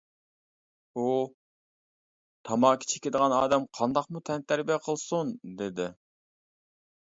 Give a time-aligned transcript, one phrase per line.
[1.01, 1.09] ئۇ،
[2.49, 5.91] تاماكا چېكىدىغان ئادەم قانداقمۇ تەنتەربىيە قىلسۇن؟ دېدى.